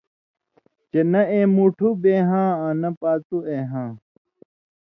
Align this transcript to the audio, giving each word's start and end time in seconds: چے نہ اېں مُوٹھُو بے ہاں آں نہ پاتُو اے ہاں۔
چے 0.89 1.01
نہ 1.11 1.21
اېں 1.31 1.47
مُوٹھُو 1.55 1.89
بے 2.01 2.13
ہاں 2.29 2.51
آں 2.65 2.73
نہ 2.81 2.89
پاتُو 2.99 3.37
اے 3.49 3.57
ہاں۔ 3.71 3.89